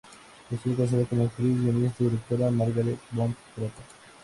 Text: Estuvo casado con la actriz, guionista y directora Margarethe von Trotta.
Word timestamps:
Estuvo 0.49 0.77
casado 0.77 1.05
con 1.05 1.19
la 1.19 1.25
actriz, 1.25 1.61
guionista 1.61 1.97
y 2.03 2.05
directora 2.07 2.49
Margarethe 2.49 2.97
von 3.11 3.35
Trotta. 3.53 3.83